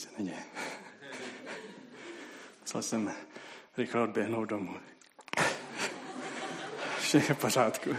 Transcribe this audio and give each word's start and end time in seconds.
se 0.00 0.08
neděje. 0.18 0.42
Musel 2.60 2.82
jsem 2.82 3.14
rychle 3.76 4.02
odběhnout 4.02 4.44
domů. 4.44 4.80
Všechno 7.00 7.34
v 7.34 7.38
pořádku. 7.38 7.96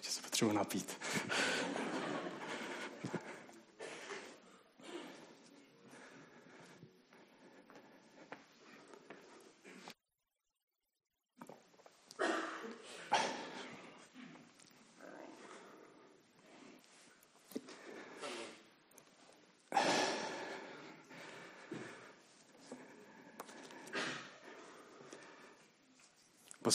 Že 0.00 0.10
se 0.10 0.22
potřebuji 0.22 0.52
napít. 0.52 0.98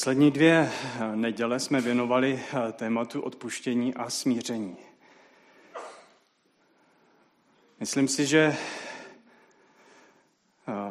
Poslední 0.03 0.31
dvě 0.31 0.71
neděle 1.16 1.59
jsme 1.59 1.81
věnovali 1.81 2.39
eh, 2.43 2.71
tématu 2.71 3.21
odpuštění 3.21 3.93
a 3.93 4.09
smíření. 4.09 4.77
Myslím 7.79 8.07
si, 8.07 8.26
že 8.26 8.39
eh, 8.48 8.57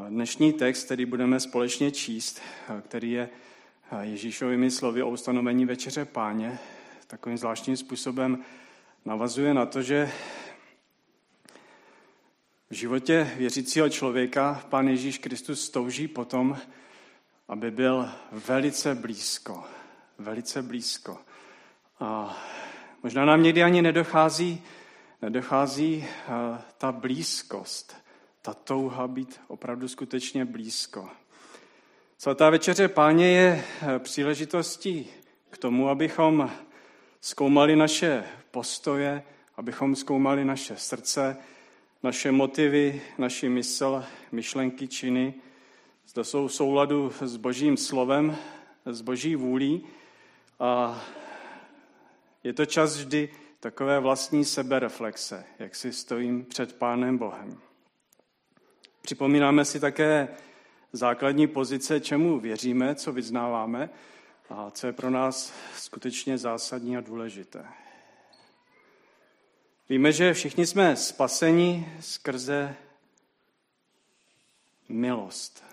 dnešní 0.09 0.53
text, 0.53 0.85
který 0.85 1.07
budeme 1.07 1.41
společně 1.41 1.91
číst, 1.91 2.43
eh, 2.69 2.83
který 2.83 3.11
je 3.11 3.29
Ježíšovými 4.01 4.71
slovy 4.71 5.03
o 5.03 5.11
ustanovení 5.11 5.67
večeře 5.67 6.05
páně, 6.05 6.59
takovým 7.07 7.39
zvláštním 7.39 7.77
způsobem 7.77 8.45
navazuje 9.05 9.55
na 9.55 9.67
to, 9.67 9.83
že 9.83 10.11
v 12.71 12.75
životě 12.75 13.31
věřícího 13.37 13.89
člověka 13.89 14.67
pán 14.71 14.89
Ježíš 14.89 15.19
Kristus 15.19 15.71
touží 15.71 16.09
potom, 16.09 16.59
aby 17.53 17.71
byl 17.71 18.09
velice 18.49 18.95
blízko. 18.95 19.65
Velice 20.19 20.63
blízko. 20.63 21.19
A 22.01 22.37
možná 23.03 23.25
nám 23.25 23.43
někdy 23.43 23.63
ani 23.63 23.83
nedochází, 23.83 24.63
nedochází 25.23 26.05
eh, 26.05 26.29
ta 26.79 26.93
blízkost, 26.93 27.97
ta 28.43 28.55
touha 28.55 29.09
být 29.09 29.41
opravdu 29.49 29.89
skutečně 29.89 30.45
blízko. 30.45 31.09
Svatá 32.19 32.51
večeře 32.51 32.89
páně 32.89 33.29
je 33.29 33.65
eh, 33.83 33.99
příležitostí 33.99 35.07
k 35.51 35.59
tomu, 35.59 35.89
abychom 35.89 36.51
zkoumali 37.21 37.77
naše 37.77 38.25
postoje, 38.51 39.23
abychom 39.57 39.97
zkoumali 39.97 40.45
naše 40.45 40.77
srdce, 40.77 41.37
naše 42.03 42.33
motivy, 42.33 43.03
naši 43.19 43.49
mysl, 43.49 44.05
myšlenky, 44.33 44.89
činy, 44.89 45.35
zda 46.07 46.25
jsou 46.25 46.49
v 46.49 46.55
souladu 46.55 47.13
s 47.21 47.37
božím 47.37 47.77
slovem, 47.77 48.37
s 48.87 49.01
boží 49.01 49.37
vůlí 49.37 49.87
a 50.61 51.03
je 52.45 52.53
to 52.53 52.67
čas 52.67 52.97
vždy 52.97 53.29
takové 53.61 54.01
vlastní 54.01 54.45
sebereflexe, 54.45 55.45
jak 55.59 55.75
si 55.75 55.93
stojím 55.93 56.45
před 56.45 56.73
Pánem 56.77 57.19
Bohem. 57.19 57.61
Připomínáme 59.03 59.65
si 59.65 59.81
také 59.81 60.29
základní 60.93 61.47
pozice, 61.47 62.01
čemu 62.01 62.41
věříme, 62.41 62.95
co 62.95 63.13
vyznáváme 63.13 63.91
a 64.51 64.71
co 64.71 64.87
je 64.87 64.93
pro 64.93 65.11
nás 65.11 65.53
skutečně 65.77 66.39
zásadní 66.39 66.97
a 66.97 67.01
důležité. 67.01 67.65
Víme, 69.89 70.13
že 70.13 70.35
všichni 70.35 70.67
jsme 70.67 70.97
spaseni 70.97 71.93
skrze 72.01 72.77
milost 74.89 75.72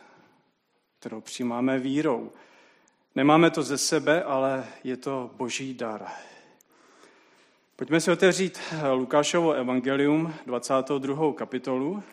kterou 1.00 1.22
přijímáme 1.22 1.80
vírou. 1.80 2.32
Nemáme 3.16 3.52
to 3.52 3.64
ze 3.64 3.78
sebe, 3.78 4.24
ale 4.24 4.68
je 4.84 4.98
to 4.98 5.32
boží 5.34 5.74
dar. 5.74 6.08
Pojďme 7.76 8.02
si 8.02 8.12
otevřít 8.12 8.60
Lukášovo 8.94 9.52
evangelium, 9.52 10.34
22. 10.46 11.34
kapitolu 11.34 12.04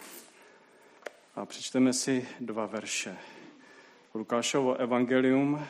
a 1.34 1.46
přečteme 1.46 1.92
si 1.92 2.28
dva 2.40 2.66
verše. 2.66 3.18
Lukášovo 4.14 4.74
evangelium, 4.74 5.66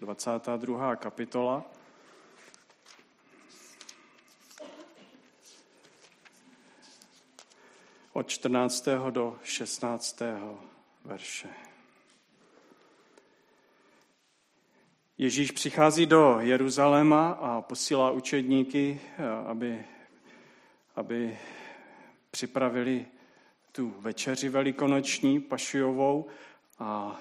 22. 0.00 0.96
kapitola. 0.96 1.64
Od 8.12 8.28
14. 8.28 8.88
do 9.10 9.38
16. 9.42 10.22
verše. 11.04 11.48
Ježíš 15.20 15.50
přichází 15.50 16.06
do 16.06 16.36
Jeruzaléma 16.40 17.30
a 17.30 17.60
posílá 17.60 18.10
učedníky, 18.10 19.00
eh, 19.18 19.28
aby, 19.46 19.84
aby 20.96 21.38
připravili 22.30 23.06
tu 23.72 23.94
večeři 23.98 24.48
velikonoční, 24.48 25.40
pašujovou 25.40 26.26
a 26.78 27.20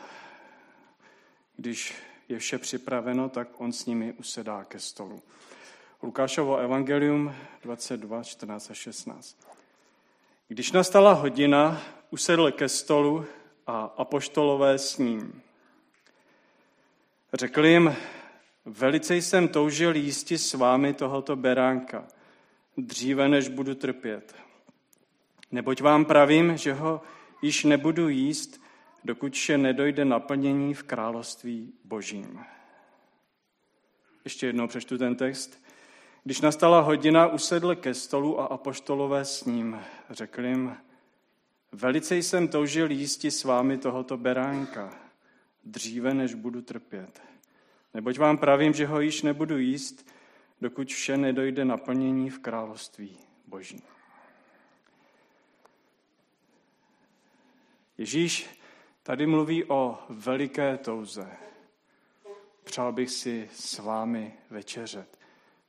když 1.56 1.96
je 2.30 2.40
vše 2.40 2.58
připraveno, 2.58 3.30
tak 3.30 3.62
on 3.62 3.74
s 3.74 3.86
nimi 3.86 4.14
usedá 4.14 4.64
ke 4.64 4.80
stolu. 4.80 5.22
Lukášovo 6.04 6.58
evangelium 6.58 7.36
22, 7.64 8.24
14 8.24 8.72
a 8.72 8.74
16. 8.74 9.38
Když 10.48 10.72
nastala 10.72 11.14
hodina, 11.14 11.82
usedl 12.10 12.52
ke 12.52 12.70
stolu 12.70 13.26
a 13.68 13.94
apoštolové 13.98 14.78
s 14.78 14.98
ním. 14.98 15.42
Řekl 17.34 17.66
jim, 17.66 17.96
velice 18.66 19.16
jsem 19.16 19.48
toužil 19.48 19.96
jísti 19.96 20.38
s 20.38 20.54
vámi 20.54 20.94
tohoto 20.94 21.36
beránka, 21.36 22.08
dříve 22.78 23.28
než 23.30 23.48
budu 23.48 23.76
trpět. 23.76 24.36
Neboť 25.52 25.82
vám 25.82 26.06
pravím, 26.06 26.58
že 26.58 26.74
ho 26.74 27.02
již 27.42 27.64
nebudu 27.64 28.10
jíst, 28.10 28.62
dokud 29.04 29.34
še 29.34 29.58
nedojde 29.58 30.06
naplnění 30.06 30.74
v 30.74 30.84
království 30.84 31.74
božím. 31.84 32.40
Ještě 34.24 34.46
jednou 34.46 34.68
přečtu 34.68 34.98
ten 34.98 35.16
text. 35.16 35.64
Když 36.24 36.42
nastala 36.42 36.82
hodina, 36.82 37.28
usedl 37.28 37.76
ke 37.76 37.94
stolu 37.94 38.40
a 38.42 38.46
apoštolové 38.46 39.26
s 39.26 39.46
ním. 39.46 39.80
Řekl 40.10 40.46
jim, 40.46 40.78
velice 41.72 42.18
jsem 42.18 42.48
toužil 42.48 42.92
jísti 42.92 43.32
s 43.32 43.44
vámi 43.44 43.78
tohoto 43.78 44.18
beránka, 44.18 45.07
dříve 45.72 46.14
než 46.14 46.34
budu 46.34 46.62
trpět. 46.62 47.22
Neboť 47.94 48.18
vám 48.18 48.38
pravím, 48.38 48.74
že 48.74 48.86
ho 48.86 49.00
již 49.00 49.22
nebudu 49.22 49.58
jíst, 49.58 50.08
dokud 50.62 50.88
vše 50.88 51.18
nedojde 51.18 51.66
naplnění 51.66 52.30
v 52.30 52.40
království 52.40 53.18
Boží. 53.48 53.84
Ježíš 57.98 58.50
tady 59.04 59.28
mluví 59.28 59.64
o 59.64 60.00
veliké 60.10 60.78
touze. 60.78 61.32
Přál 62.64 62.92
bych 62.92 63.10
si 63.10 63.50
s 63.54 63.80
vámi 63.80 64.34
večeřet. 64.50 65.18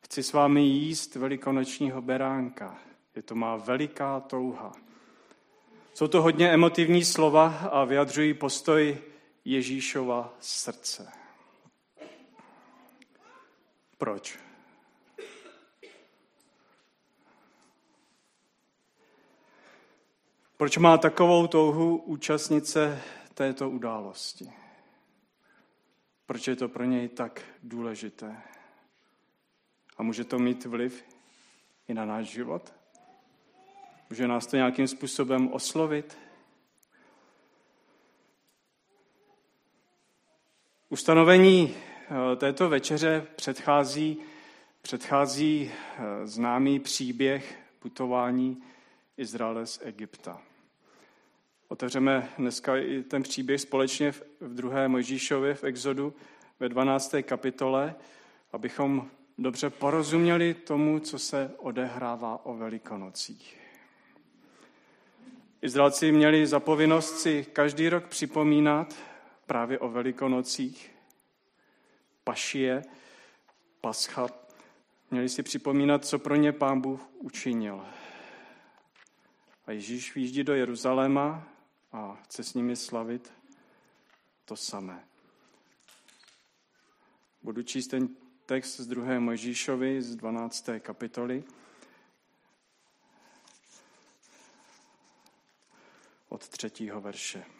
Chci 0.00 0.22
s 0.22 0.32
vámi 0.32 0.62
jíst 0.62 1.14
velikonočního 1.14 2.02
beránka. 2.02 2.78
Je 3.16 3.22
to 3.22 3.34
má 3.34 3.56
veliká 3.56 4.20
touha. 4.20 4.72
Jsou 5.94 6.08
to 6.08 6.22
hodně 6.22 6.52
emotivní 6.52 7.04
slova 7.04 7.48
a 7.72 7.84
vyjadřují 7.84 8.34
postoj 8.34 8.98
Ježíšova 9.48 10.36
srdce. 10.40 11.12
Proč? 13.98 14.38
Proč 20.56 20.76
má 20.76 20.98
takovou 20.98 21.46
touhu 21.46 21.96
účastnice 21.96 23.02
této 23.34 23.70
události? 23.70 24.52
Proč 26.26 26.48
je 26.48 26.56
to 26.56 26.68
pro 26.68 26.84
něj 26.84 27.08
tak 27.08 27.42
důležité? 27.62 28.42
A 29.96 30.02
může 30.02 30.24
to 30.24 30.38
mít 30.38 30.64
vliv 30.64 31.04
i 31.88 31.94
na 31.94 32.04
náš 32.04 32.26
život? 32.26 32.74
Může 34.10 34.28
nás 34.28 34.46
to 34.46 34.56
nějakým 34.56 34.88
způsobem 34.88 35.52
oslovit? 35.52 36.27
Ustanovení 40.90 41.74
eh, 41.74 42.36
této 42.36 42.68
večeře 42.68 43.26
předchází, 43.36 44.18
předchází 44.82 45.70
eh, 45.70 46.26
známý 46.26 46.80
příběh 46.80 47.58
putování 47.78 48.62
Izraele 49.16 49.66
z 49.66 49.80
Egypta. 49.82 50.42
Otevřeme 51.68 52.28
dneska 52.38 52.76
i 52.76 53.02
ten 53.02 53.22
příběh 53.22 53.60
společně 53.60 54.12
v 54.12 54.22
druhé 54.40 54.88
Mojžíšově 54.88 55.54
v 55.54 55.64
Exodu 55.64 56.14
ve 56.60 56.68
12. 56.68 57.14
kapitole, 57.22 57.94
abychom 58.52 59.10
dobře 59.38 59.70
porozuměli 59.70 60.54
tomu, 60.54 61.00
co 61.00 61.18
se 61.18 61.50
odehrává 61.58 62.46
o 62.46 62.54
Velikonocích. 62.54 63.56
Izraelci 65.62 66.12
měli 66.12 66.46
za 66.46 66.60
povinnost 66.60 67.18
si 67.18 67.46
každý 67.52 67.88
rok 67.88 68.04
připomínat 68.04 68.94
právě 69.48 69.78
o 69.78 69.88
Velikonocích, 69.88 70.90
Pašie, 72.24 72.82
Pascha. 73.80 74.28
Měli 75.10 75.28
si 75.28 75.42
připomínat, 75.42 76.04
co 76.04 76.18
pro 76.18 76.36
ně 76.36 76.52
pán 76.52 76.80
Bůh 76.80 77.00
učinil. 77.18 77.86
A 79.66 79.72
Ježíš 79.72 80.14
výjíždí 80.14 80.44
do 80.44 80.54
Jeruzaléma 80.54 81.48
a 81.92 82.18
chce 82.22 82.44
s 82.44 82.54
nimi 82.54 82.76
slavit 82.76 83.32
to 84.44 84.56
samé. 84.56 85.04
Budu 87.42 87.62
číst 87.62 87.86
ten 87.86 88.08
text 88.46 88.80
z 88.80 88.86
2. 88.86 89.20
Mojžíšovi 89.20 90.02
z 90.02 90.16
12. 90.16 90.68
kapitoly. 90.78 91.44
Od 96.28 96.48
třetího 96.48 97.00
verše. 97.00 97.57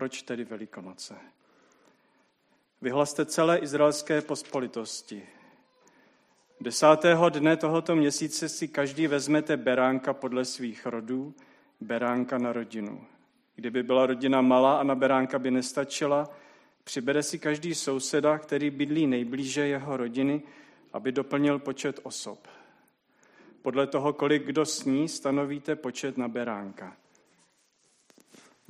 Proč 0.00 0.22
tedy 0.22 0.44
Velikonoce? 0.44 1.14
Vyhlaste 2.82 3.26
celé 3.26 3.58
izraelské 3.58 4.20
pospolitosti. 4.20 5.22
Desátého 6.60 7.28
dne 7.28 7.56
tohoto 7.56 7.96
měsíce 7.96 8.48
si 8.48 8.68
každý 8.68 9.06
vezmete 9.06 9.56
beránka 9.56 10.12
podle 10.12 10.44
svých 10.44 10.86
rodů, 10.86 11.34
beránka 11.80 12.38
na 12.38 12.52
rodinu. 12.52 13.04
Kdyby 13.54 13.82
byla 13.82 14.06
rodina 14.06 14.40
malá 14.40 14.80
a 14.80 14.82
na 14.82 14.94
beránka 14.94 15.38
by 15.38 15.50
nestačila, 15.50 16.30
přibere 16.84 17.22
si 17.22 17.38
každý 17.38 17.74
souseda, 17.74 18.38
který 18.38 18.70
bydlí 18.70 19.06
nejblíže 19.06 19.66
jeho 19.66 19.96
rodiny, 19.96 20.42
aby 20.92 21.12
doplnil 21.12 21.58
počet 21.58 22.00
osob. 22.02 22.48
Podle 23.62 23.86
toho, 23.86 24.12
kolik 24.12 24.44
kdo 24.44 24.66
sní, 24.66 25.08
stanovíte 25.08 25.76
počet 25.76 26.18
na 26.18 26.28
beránka. 26.28 26.96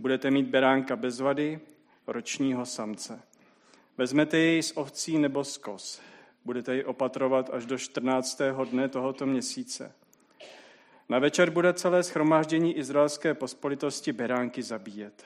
Budete 0.00 0.30
mít 0.30 0.46
beránka 0.46 0.96
bez 0.96 1.20
vady, 1.20 1.60
ročního 2.06 2.66
samce. 2.66 3.22
Vezmete 3.98 4.38
jej 4.38 4.62
z 4.62 4.72
ovcí 4.76 5.18
nebo 5.18 5.44
z 5.44 5.58
kos. 5.58 6.00
Budete 6.44 6.76
ji 6.76 6.84
opatrovat 6.84 7.50
až 7.52 7.66
do 7.66 7.78
14. 7.78 8.40
dne 8.70 8.88
tohoto 8.88 9.26
měsíce. 9.26 9.92
Na 11.08 11.18
večer 11.18 11.50
bude 11.50 11.72
celé 11.72 12.02
schromáždění 12.02 12.76
izraelské 12.76 13.34
pospolitosti 13.34 14.12
beránky 14.12 14.62
zabíjet. 14.62 15.24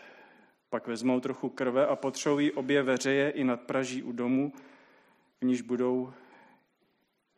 Pak 0.70 0.86
vezmou 0.86 1.20
trochu 1.20 1.48
krve 1.48 1.86
a 1.86 1.96
potřou 1.96 2.38
obě 2.54 2.82
veřeje 2.82 3.30
i 3.30 3.44
nad 3.44 3.60
praží 3.60 4.02
u 4.02 4.12
domu, 4.12 4.52
v 5.40 5.44
níž, 5.44 5.62
budou, 5.62 6.12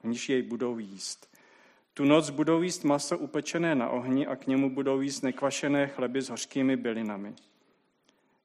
v 0.02 0.06
níž 0.06 0.28
jej 0.28 0.42
budou 0.42 0.78
jíst. 0.78 1.35
Tu 1.96 2.04
noc 2.04 2.30
budou 2.30 2.62
jíst 2.62 2.84
maso 2.84 3.18
upečené 3.18 3.74
na 3.74 3.88
ohni 3.88 4.26
a 4.26 4.36
k 4.36 4.46
němu 4.46 4.70
budou 4.70 5.00
jíst 5.00 5.22
nekvašené 5.22 5.88
chleby 5.88 6.22
s 6.22 6.28
hořkými 6.28 6.76
bylinami. 6.76 7.34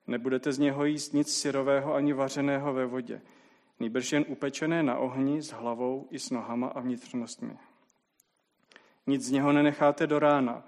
Nebudete 0.07 0.53
z 0.53 0.59
něho 0.59 0.85
jíst 0.85 1.13
nic 1.13 1.37
syrového 1.37 1.93
ani 1.93 2.13
vařeného 2.13 2.73
ve 2.73 2.85
vodě, 2.85 3.21
nýbrž 3.79 4.11
jen 4.11 4.25
upečené 4.27 4.83
na 4.83 4.97
ohni 4.97 5.41
s 5.41 5.51
hlavou 5.51 6.07
i 6.11 6.19
s 6.19 6.29
nohama 6.29 6.67
a 6.67 6.79
vnitřnostmi. 6.79 7.57
Nic 9.07 9.25
z 9.25 9.31
něho 9.31 9.51
nenecháte 9.51 10.07
do 10.07 10.19
rána. 10.19 10.63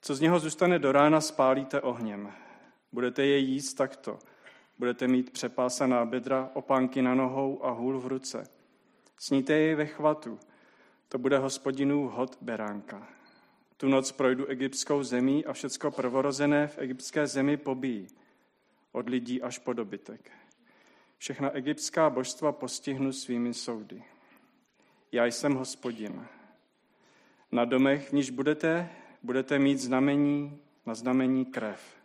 Co 0.00 0.14
z 0.14 0.20
něho 0.20 0.38
zůstane 0.38 0.78
do 0.78 0.92
rána, 0.92 1.20
spálíte 1.20 1.80
ohněm. 1.80 2.32
Budete 2.92 3.26
je 3.26 3.38
jíst 3.38 3.74
takto. 3.74 4.18
Budete 4.78 5.08
mít 5.08 5.30
přepásaná 5.30 6.04
bedra, 6.04 6.50
opánky 6.54 7.02
na 7.02 7.14
nohou 7.14 7.64
a 7.64 7.70
hůl 7.70 8.00
v 8.00 8.06
ruce. 8.06 8.44
Sníte 9.18 9.52
jej 9.52 9.74
ve 9.74 9.86
chvatu. 9.86 10.38
To 11.10 11.18
bude 11.18 11.38
hospodinův 11.38 12.12
hod 12.12 12.38
beránka. 12.40 13.08
Tu 13.76 13.88
noc 13.88 14.12
projdu 14.12 14.46
egyptskou 14.46 15.02
zemí 15.02 15.46
a 15.46 15.52
všecko 15.52 15.90
prvorozené 15.90 16.66
v 16.66 16.78
egyptské 16.78 17.26
zemi 17.26 17.56
pobíjí. 17.56 18.06
Od 18.92 19.08
lidí 19.08 19.42
až 19.42 19.58
po 19.58 19.72
dobytek. 19.72 20.30
Všechna 21.18 21.50
egyptská 21.50 22.10
božstva 22.10 22.52
postihnu 22.52 23.12
svými 23.12 23.54
soudy. 23.54 24.02
Já 25.12 25.26
jsem 25.26 25.54
hospodin. 25.54 26.26
Na 27.52 27.64
domech, 27.64 28.08
v 28.08 28.12
níž 28.12 28.30
budete, 28.30 28.90
budete 29.22 29.58
mít 29.58 29.78
znamení, 29.78 30.58
na 30.86 30.94
znamení 30.94 31.44
krev. 31.44 31.96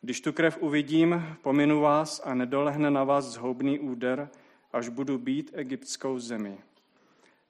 Když 0.00 0.20
tu 0.20 0.32
krev 0.32 0.58
uvidím, 0.60 1.36
pominu 1.42 1.80
vás 1.80 2.22
a 2.24 2.34
nedolehne 2.34 2.90
na 2.90 3.04
vás 3.04 3.24
zhoubný 3.24 3.78
úder, 3.78 4.30
až 4.72 4.88
budu 4.88 5.18
být 5.18 5.50
egyptskou 5.54 6.18
zemi. 6.18 6.58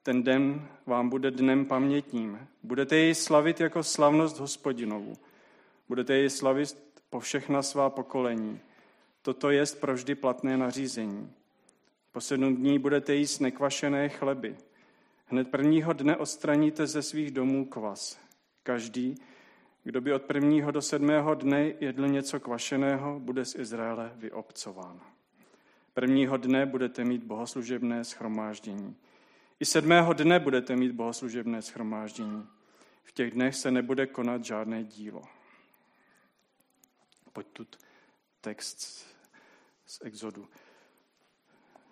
Ten 0.09 0.23
den 0.23 0.69
vám 0.87 1.09
bude 1.09 1.31
dnem 1.31 1.65
pamětním. 1.65 2.49
Budete 2.63 2.97
jej 2.97 3.15
slavit 3.15 3.61
jako 3.61 3.83
slavnost 3.83 4.39
hospodinovu. 4.39 5.17
Budete 5.89 6.15
jej 6.15 6.31
slavit 6.31 6.77
po 7.11 7.21
všechna 7.21 7.63
svá 7.63 7.91
pokolení. 7.91 8.61
Toto 9.23 9.51
je 9.51 9.65
provždy 9.81 10.15
platné 10.15 10.57
nařízení. 10.57 11.33
Po 12.13 12.21
sedm 12.21 12.57
dní 12.57 12.79
budete 12.79 13.15
jíst 13.15 13.41
nekvašené 13.41 14.09
chleby. 14.09 14.57
Hned 15.27 15.51
prvního 15.51 15.93
dne 15.93 16.17
odstraníte 16.17 16.87
ze 16.87 17.03
svých 17.03 17.31
domů 17.31 17.67
kvas. 17.67 18.19
Každý, 18.63 19.15
kdo 19.85 20.01
by 20.01 20.13
od 20.13 20.23
prvního 20.23 20.71
do 20.71 20.83
sedmého 20.83 21.35
dne 21.35 21.73
jedl 21.81 22.09
něco 22.09 22.41
kvašeného, 22.41 23.21
bude 23.21 23.45
z 23.45 23.55
Izraele 23.55 24.13
vyobcován. 24.17 25.01
Prvního 25.95 26.37
dne 26.37 26.67
budete 26.67 27.05
mít 27.05 27.25
bohoslužebné 27.25 28.05
schromáždění. 28.05 28.97
I 29.61 29.65
sedmého 29.65 30.13
dne 30.13 30.41
budete 30.41 30.77
mít 30.77 30.93
bohoslužebné 30.93 31.63
schromáždění. 31.63 32.49
V 33.03 33.13
těch 33.13 33.31
dnech 33.31 33.57
se 33.57 33.71
nebude 33.71 34.07
konat 34.07 34.45
žádné 34.45 34.85
dílo. 34.85 35.23
Pojď 37.33 37.47
tu 37.53 37.67
text 38.41 39.07
z 39.87 39.99
Exodu. 40.03 40.49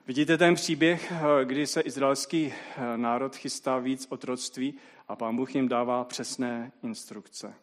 Vidíte 0.06 0.38
ten 0.38 0.54
příběh, 0.54 1.12
kdy 1.44 1.66
se 1.66 1.80
izraelský 1.80 2.54
národ 2.96 3.36
chystá 3.36 3.78
víc 3.78 4.06
otroctví 4.10 4.74
a 5.08 5.16
pán 5.16 5.36
Bůh 5.36 5.54
jim 5.54 5.68
dává 5.68 6.04
přesné 6.04 6.72
instrukce. 6.82 7.54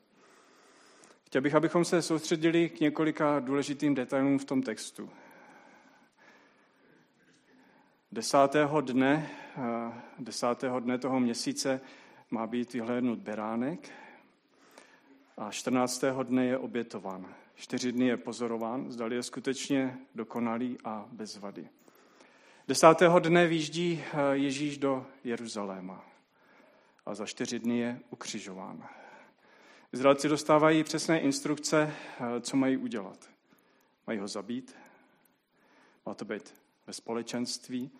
Chtěl 1.25 1.41
bych, 1.41 1.55
abychom 1.55 1.85
se 1.85 2.01
soustředili 2.01 2.69
k 2.69 2.79
několika 2.79 3.39
důležitým 3.39 3.95
detailům 3.95 4.39
v 4.39 4.45
tom 4.45 4.61
textu. 4.61 5.09
Desátého 8.11 8.81
dne, 8.81 9.29
desátého 10.19 10.79
dne 10.79 10.97
toho 10.97 11.19
měsíce 11.19 11.81
má 12.31 12.47
být 12.47 12.73
vyhlédnut 12.73 13.19
beránek 13.19 13.91
a 15.37 15.51
14. 15.51 16.03
dne 16.23 16.45
je 16.45 16.57
obětován. 16.57 17.35
Čtyři 17.55 17.91
dny 17.91 18.07
je 18.07 18.17
pozorován, 18.17 18.91
zdali 18.91 19.15
je 19.15 19.23
skutečně 19.23 19.97
dokonalý 20.15 20.77
a 20.83 21.05
bez 21.11 21.37
vady. 21.37 21.69
Desátého 22.67 23.19
dne 23.19 23.47
výjíždí 23.47 24.03
eh, 24.03 24.17
Ježíš 24.31 24.77
do 24.77 25.05
Jeruzaléma 25.23 26.05
a 27.05 27.15
za 27.15 27.25
čtyři 27.25 27.59
dny 27.59 27.79
je 27.79 27.99
ukřižován. 28.09 28.87
Izraelci 29.93 30.29
dostávají 30.29 30.83
přesné 30.83 31.19
instrukce, 31.19 31.93
eh, 32.19 32.41
co 32.41 32.57
mají 32.57 32.77
udělat. 32.77 33.29
Mají 34.07 34.19
ho 34.19 34.27
zabít, 34.27 34.75
má 36.05 36.13
to 36.13 36.25
být 36.25 36.53
ve 36.87 36.93
společenství, 36.93 37.91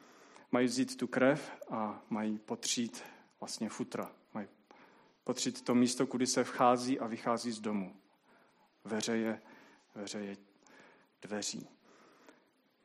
mají 0.54 0.68
vzít 0.68 0.98
tu 0.98 1.08
krev 1.08 1.52
a 1.70 2.02
mají 2.10 2.38
potřít 2.38 3.04
vlastně 3.40 3.70
futra. 3.70 4.12
Mají 4.34 4.48
potřít 5.24 5.62
to 5.62 5.76
místo, 5.76 6.08
kudy 6.08 6.28
se 6.28 6.44
vchází 6.44 7.00
a 7.00 7.08
vychází 7.08 7.52
z 7.52 7.60
domu. 7.60 7.96
Veřeje, 8.84 9.42
veřeje 9.96 10.38
dveří. 11.22 11.68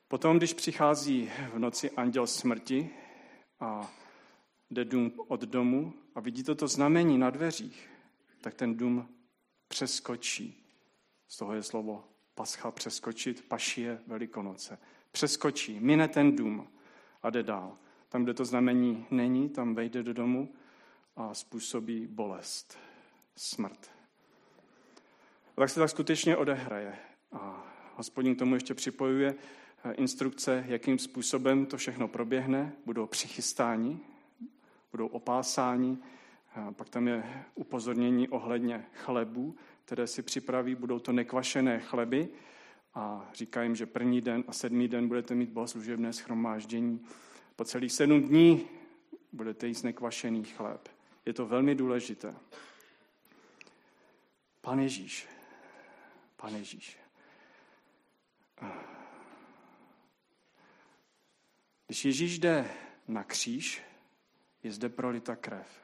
Potom, 0.08 0.38
když 0.38 0.54
přichází 0.54 1.30
v 1.52 1.58
noci 1.58 1.90
anděl 1.90 2.26
smrti 2.26 2.90
a 3.60 3.92
jde 4.70 4.84
dům 4.84 5.12
od 5.28 5.40
domu 5.40 5.94
a 6.14 6.20
vidí 6.20 6.42
toto 6.42 6.68
znamení 6.68 7.18
na 7.18 7.30
dveřích, 7.30 7.90
tak 8.40 8.54
ten 8.54 8.76
dům 8.76 9.08
přeskočí. 9.68 10.64
Z 11.28 11.36
toho 11.36 11.54
je 11.54 11.62
slovo 11.62 12.04
pascha 12.34 12.70
přeskočit, 12.70 13.48
pašie 13.48 14.02
velikonoce. 14.06 14.78
Přeskočí, 15.12 15.80
mine 15.80 16.08
ten 16.08 16.36
dům 16.36 16.68
a 17.22 17.30
jde 17.30 17.42
dál. 17.42 17.76
Tam, 18.08 18.24
kde 18.24 18.34
to 18.34 18.44
znamení 18.44 19.06
není, 19.10 19.48
tam 19.48 19.74
vejde 19.74 20.02
do 20.02 20.12
domu 20.12 20.54
a 21.16 21.34
způsobí 21.34 22.06
bolest, 22.06 22.78
smrt. 23.36 23.90
A 25.56 25.60
tak 25.60 25.70
se 25.70 25.80
tak 25.80 25.90
skutečně 25.90 26.36
odehraje. 26.36 26.96
A 27.32 27.64
hospodin 27.96 28.36
tomu 28.36 28.54
ještě 28.54 28.74
připojuje 28.74 29.34
Eh, 29.84 29.92
instrukce, 29.92 30.64
jakým 30.68 30.98
způsobem 30.98 31.66
to 31.66 31.76
všechno 31.76 32.08
proběhne, 32.08 32.72
budou 32.86 33.06
přichystáni, 33.06 33.98
budou 34.92 35.06
opásáni, 35.06 35.98
pak 36.76 36.88
tam 36.88 37.08
je 37.08 37.44
upozornění 37.54 38.28
ohledně 38.28 38.86
chlebů, 38.94 39.56
které 39.84 40.06
si 40.06 40.22
připraví, 40.22 40.74
budou 40.74 40.98
to 40.98 41.12
nekvašené 41.12 41.80
chleby 41.80 42.28
a 42.94 43.30
říká 43.34 43.62
jim, 43.62 43.76
že 43.76 43.86
první 43.86 44.20
den 44.20 44.44
a 44.48 44.52
sedmý 44.52 44.88
den 44.88 45.08
budete 45.08 45.34
mít 45.34 45.50
bohoslužebné 45.50 46.12
schromáždění. 46.12 47.06
Po 47.56 47.64
celých 47.64 47.92
sedm 47.92 48.22
dní 48.22 48.68
budete 49.32 49.66
jíst 49.66 49.82
nekvašený 49.82 50.44
chléb. 50.44 50.88
Je 51.26 51.32
to 51.32 51.46
velmi 51.46 51.74
důležité. 51.74 52.34
Pan 54.60 54.80
Ježíš. 54.80 55.28
Pan 56.36 56.54
Ježíš. 56.54 56.98
Když 61.86 62.04
Ježíš 62.04 62.38
jde 62.38 62.70
na 63.08 63.24
kříž, 63.24 63.82
je 64.62 64.72
zde 64.72 64.88
prolita 64.88 65.36
krev. 65.36 65.82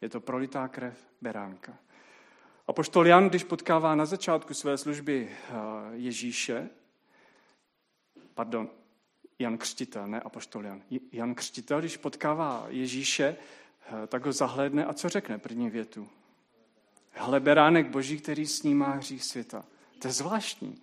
Je 0.00 0.08
to 0.08 0.20
prolitá 0.20 0.68
krev 0.68 1.08
beránka. 1.20 1.78
A 2.66 2.72
poštol 2.72 3.06
Jan, 3.06 3.28
když 3.28 3.44
potkává 3.44 3.94
na 3.94 4.06
začátku 4.06 4.54
své 4.54 4.78
služby 4.78 5.28
eh, 5.30 5.52
Ježíše, 5.92 6.70
pardon, 8.34 8.70
Jan 9.38 9.58
Křtitel, 9.58 10.06
ne 10.06 10.20
apoštol 10.20 10.64
Jan. 10.64 10.82
Jan 11.12 11.34
Křtitel, 11.34 11.80
když 11.80 11.96
potkává 11.96 12.66
Ježíše, 12.68 13.36
eh, 13.86 14.06
tak 14.06 14.26
ho 14.26 14.32
zahlédne 14.32 14.84
a 14.84 14.92
co 14.92 15.08
řekne 15.08 15.38
první 15.38 15.70
větu? 15.70 16.08
Hle, 17.12 17.40
beránek 17.40 17.88
boží, 17.88 18.18
který 18.18 18.46
snímá 18.46 18.90
hřích 18.90 19.24
světa. 19.24 19.64
To 19.98 20.08
je 20.08 20.12
zvláštní. 20.12 20.82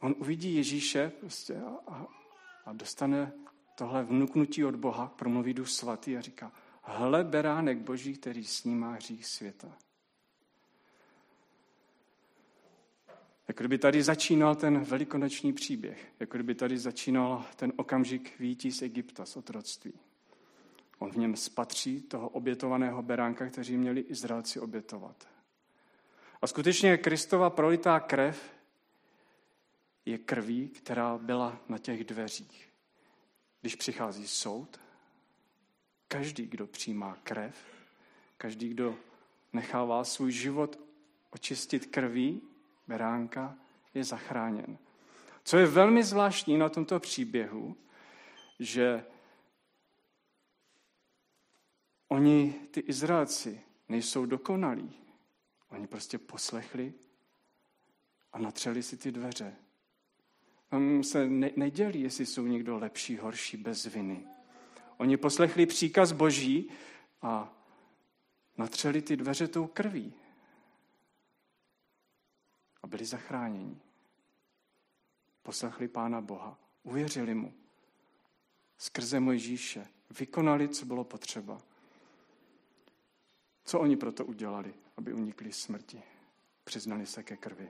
On 0.00 0.14
uvidí 0.18 0.54
Ježíše 0.54 1.12
prostě 1.20 1.60
a, 1.86 2.06
a 2.66 2.72
dostane 2.72 3.32
tohle 3.74 4.04
vnuknutí 4.04 4.64
od 4.64 4.76
Boha, 4.76 5.06
promluví 5.16 5.54
duch 5.54 5.68
svatý 5.68 6.16
a 6.16 6.20
říká, 6.20 6.52
hle 6.86 7.24
beránek 7.24 7.78
boží, 7.78 8.14
který 8.14 8.44
snímá 8.44 8.92
hřích 8.92 9.26
světa. 9.26 9.78
Jako 13.48 13.62
kdyby 13.62 13.78
tady 13.78 14.02
začínal 14.02 14.54
ten 14.54 14.84
velikonoční 14.84 15.52
příběh, 15.52 16.12
jako 16.20 16.36
kdyby 16.36 16.54
tady 16.54 16.78
začínal 16.78 17.44
ten 17.56 17.72
okamžik 17.76 18.38
výjití 18.40 18.72
z 18.72 18.82
Egypta, 18.82 19.26
z 19.26 19.36
otroctví. 19.36 19.92
On 20.98 21.10
v 21.10 21.16
něm 21.16 21.36
spatří 21.36 22.00
toho 22.00 22.28
obětovaného 22.28 23.02
beránka, 23.02 23.46
kteří 23.46 23.76
měli 23.76 24.00
Izraelci 24.00 24.60
obětovat. 24.60 25.28
A 26.42 26.46
skutečně 26.46 26.96
Kristova 26.96 27.50
prolitá 27.50 28.00
krev 28.00 28.50
je 30.04 30.18
krví, 30.18 30.68
která 30.68 31.18
byla 31.18 31.60
na 31.68 31.78
těch 31.78 32.04
dveřích. 32.04 32.68
Když 33.60 33.76
přichází 33.76 34.28
soud, 34.28 34.80
každý, 36.16 36.46
kdo 36.46 36.66
přijímá 36.66 37.18
krev, 37.22 37.56
každý, 38.38 38.68
kdo 38.68 38.96
nechává 39.52 40.04
svůj 40.04 40.32
život 40.32 40.78
očistit 41.30 41.86
krví 41.86 42.42
beránka, 42.86 43.56
je 43.94 44.04
zachráněn. 44.04 44.78
Co 45.44 45.56
je 45.56 45.66
velmi 45.66 46.04
zvláštní 46.04 46.58
na 46.58 46.68
tomto 46.68 47.00
příběhu, 47.00 47.76
že 48.58 49.04
oni, 52.08 52.54
ty 52.70 52.80
Izraelci, 52.80 53.60
nejsou 53.88 54.26
dokonalí. 54.26 54.92
Oni 55.68 55.86
prostě 55.86 56.18
poslechli 56.18 56.92
a 58.32 58.38
natřeli 58.38 58.82
si 58.82 58.96
ty 58.96 59.12
dveře. 59.12 59.54
Tam 60.68 61.02
se 61.02 61.28
ne- 61.28 61.50
nedělí, 61.56 62.00
jestli 62.00 62.26
jsou 62.26 62.46
někdo 62.46 62.78
lepší, 62.78 63.16
horší, 63.16 63.56
bez 63.56 63.86
viny. 63.86 64.35
Oni 64.96 65.16
poslechli 65.16 65.66
příkaz 65.66 66.12
Boží 66.12 66.70
a 67.22 67.52
natřeli 68.56 69.02
ty 69.02 69.16
dveře 69.16 69.48
tou 69.48 69.66
krví. 69.66 70.14
A 72.82 72.86
byli 72.86 73.04
zachráněni. 73.04 73.80
Poslechli 75.42 75.88
Pána 75.88 76.20
Boha, 76.20 76.58
uvěřili 76.82 77.34
mu. 77.34 77.54
Skrze 78.78 79.20
Mojžíše 79.20 79.86
vykonali, 80.18 80.68
co 80.68 80.86
bylo 80.86 81.04
potřeba. 81.04 81.62
Co 83.64 83.80
oni 83.80 83.96
proto 83.96 84.24
udělali, 84.24 84.74
aby 84.96 85.12
unikli 85.12 85.52
smrti? 85.52 86.02
Přiznali 86.64 87.06
se 87.06 87.22
ke 87.22 87.36
krvi. 87.36 87.68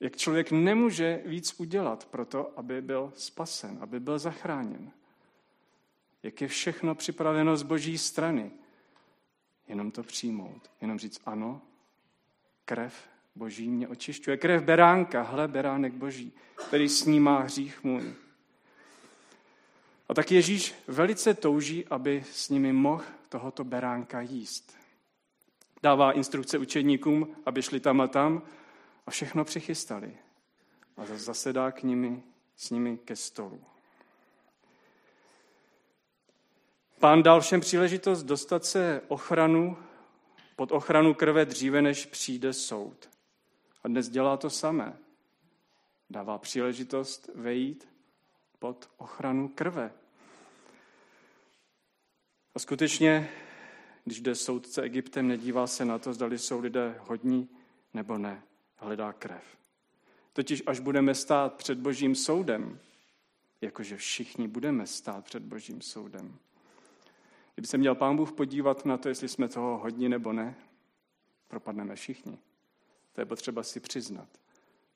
Jak 0.00 0.16
člověk 0.16 0.50
nemůže 0.50 1.22
víc 1.24 1.60
udělat 1.60 2.04
pro 2.04 2.24
to, 2.24 2.58
aby 2.58 2.82
byl 2.82 3.12
spasen, 3.14 3.78
aby 3.80 4.00
byl 4.00 4.18
zachráněn. 4.18 4.92
Jak 6.22 6.40
je 6.40 6.48
všechno 6.48 6.94
připraveno 6.94 7.56
z 7.56 7.62
boží 7.62 7.98
strany. 7.98 8.50
Jenom 9.68 9.90
to 9.90 10.02
přijmout. 10.02 10.70
Jenom 10.80 10.98
říct 10.98 11.20
ano, 11.26 11.62
krev 12.64 13.08
boží 13.34 13.68
mě 13.68 13.88
očišťuje. 13.88 14.36
Krev 14.36 14.62
beránka, 14.62 15.22
hle 15.22 15.48
beránek 15.48 15.92
boží, 15.92 16.32
který 16.68 16.88
snímá 16.88 17.40
hřích 17.40 17.84
můj. 17.84 18.14
A 20.08 20.14
tak 20.14 20.30
Ježíš 20.30 20.74
velice 20.86 21.34
touží, 21.34 21.86
aby 21.86 22.24
s 22.32 22.48
nimi 22.48 22.72
mohl 22.72 23.04
tohoto 23.28 23.64
beránka 23.64 24.20
jíst. 24.20 24.76
Dává 25.82 26.12
instrukce 26.12 26.58
učedníkům, 26.58 27.36
aby 27.46 27.62
šli 27.62 27.80
tam 27.80 28.00
a 28.00 28.06
tam 28.06 28.42
a 29.08 29.10
všechno 29.10 29.44
přichystali. 29.44 30.16
A 30.96 31.06
zasedá 31.06 31.72
k 31.72 31.82
nimi, 31.82 32.22
s 32.56 32.70
nimi 32.70 32.98
ke 32.98 33.16
stolu. 33.16 33.64
Pán 36.98 37.22
dal 37.22 37.40
všem 37.40 37.60
příležitost 37.60 38.22
dostat 38.22 38.64
se 38.64 39.02
ochranu, 39.08 39.76
pod 40.56 40.72
ochranu 40.72 41.14
krve 41.14 41.44
dříve, 41.44 41.82
než 41.82 42.06
přijde 42.06 42.52
soud. 42.52 43.08
A 43.82 43.88
dnes 43.88 44.08
dělá 44.08 44.36
to 44.36 44.50
samé. 44.50 44.96
Dává 46.10 46.38
příležitost 46.38 47.30
vejít 47.34 47.88
pod 48.58 48.90
ochranu 48.96 49.48
krve. 49.48 49.92
A 52.54 52.58
skutečně, 52.58 53.30
když 54.04 54.20
jde 54.20 54.34
soudce 54.34 54.82
Egyptem, 54.82 55.28
nedívá 55.28 55.66
se 55.66 55.84
na 55.84 55.98
to, 55.98 56.12
zdali 56.12 56.38
jsou 56.38 56.60
lidé 56.60 57.00
hodní 57.00 57.48
nebo 57.94 58.18
ne. 58.18 58.42
Hledá 58.78 59.12
krev. 59.12 59.58
Totiž 60.32 60.62
až 60.66 60.80
budeme 60.80 61.14
stát 61.14 61.54
před 61.54 61.78
božím 61.78 62.14
soudem, 62.14 62.80
jakože 63.60 63.96
všichni 63.96 64.48
budeme 64.48 64.86
stát 64.86 65.24
před 65.24 65.42
božím 65.42 65.80
soudem. 65.80 66.38
Kdyby 67.54 67.68
se 67.68 67.78
měl 67.78 67.94
pán 67.94 68.16
Bůh 68.16 68.32
podívat 68.32 68.84
na 68.84 68.96
to, 68.96 69.08
jestli 69.08 69.28
jsme 69.28 69.48
toho 69.48 69.78
hodní 69.78 70.08
nebo 70.08 70.32
ne, 70.32 70.54
propadneme 71.48 71.96
všichni. 71.96 72.38
To 73.12 73.20
je 73.20 73.24
potřeba 73.24 73.62
si 73.62 73.80
přiznat. 73.80 74.28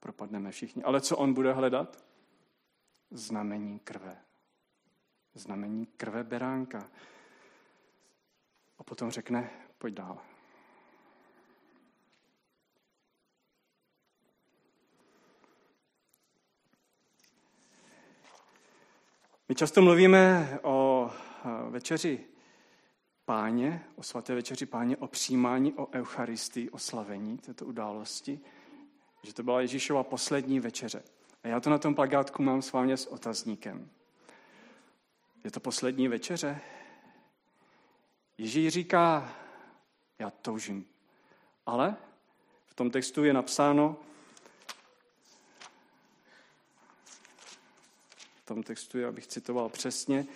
Propadneme 0.01 0.51
všichni. 0.51 0.83
Ale 0.83 1.01
co 1.01 1.17
on 1.17 1.35
bude 1.35 1.53
hledat? 1.53 2.05
Znamení 3.11 3.79
krve. 3.79 4.17
Znamení 5.35 5.87
krve 5.87 6.25
beránka. 6.25 6.91
A 8.79 8.85
potom 8.85 9.11
řekne, 9.11 9.51
pojď 9.79 9.95
dál. 9.95 10.32
My 19.53 19.57
často 19.57 19.83
mluvíme 19.83 20.59
o 20.63 21.11
eh, 21.11 21.71
večeři 21.71 22.21
páně, 23.25 23.85
o 23.97 24.03
svaté 24.03 24.35
večeři 24.35 24.67
páně, 24.67 24.97
o 24.97 25.07
přijímání, 25.07 25.73
o 25.73 25.89
eucharistii, 25.93 26.71
o 26.71 26.79
slavení 26.79 27.39
této 27.39 27.67
události, 27.67 28.41
že 29.23 29.35
to 29.35 29.43
byla 29.43 29.61
Ježíšova 29.61 30.03
poslední 30.03 30.61
večeře. 30.61 31.03
A 31.45 31.49
já 31.49 31.61
to 31.61 31.71
na 31.71 31.79
tom 31.79 31.95
plagátku 31.95 32.43
mám 32.43 32.63
s 32.63 32.73
vámi 32.73 32.93
s 32.93 33.07
otazníkem. 33.07 33.89
Je 35.45 35.51
to 35.51 35.61
poslední 35.61 36.09
večeře? 36.09 36.61
Ježíš 38.39 38.69
říká, 38.73 39.33
já 40.19 40.31
toužím. 40.31 40.87
Ale 41.67 41.97
v 42.67 42.75
tom 42.75 42.91
textu 42.91 43.25
je 43.25 43.33
napsáno, 43.33 43.97
v 48.43 48.45
tom 48.45 48.63
textu, 48.63 49.07
abych 49.07 49.27
citoval 49.27 49.69
přesně, 49.69 50.27